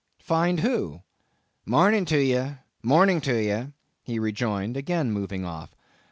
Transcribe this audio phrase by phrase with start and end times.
[0.17, 1.01] "Find who?"
[1.63, 2.53] "Morning to ye!
[2.81, 3.67] morning to ye!"
[4.01, 5.75] he rejoined, again moving off.